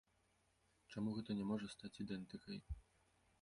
[0.93, 2.57] Чаму гэта не можа стаць ідэнтыкай.